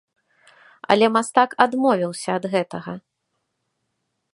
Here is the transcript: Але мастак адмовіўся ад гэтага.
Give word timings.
Але 0.95 1.05
мастак 1.17 1.49
адмовіўся 1.67 2.29
ад 2.41 2.45
гэтага. 2.55 2.93